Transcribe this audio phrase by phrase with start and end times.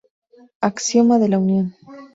[0.61, 1.75] Axioma de la unión.